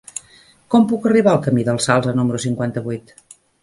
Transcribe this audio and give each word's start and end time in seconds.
Com 0.75 0.87
puc 0.93 1.05
arribar 1.11 1.31
al 1.35 1.43
camí 1.45 1.69
del 1.69 1.81
Salze 1.87 2.19
número 2.19 2.45
cinquanta-vuit? 2.51 3.19